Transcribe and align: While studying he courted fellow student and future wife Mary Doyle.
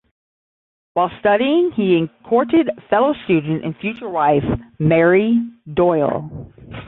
While 0.95 1.11
studying 1.19 1.73
he 1.73 2.09
courted 2.27 2.71
fellow 2.89 3.13
student 3.25 3.63
and 3.63 3.77
future 3.77 4.09
wife 4.09 4.41
Mary 4.79 5.39
Doyle. 5.71 6.49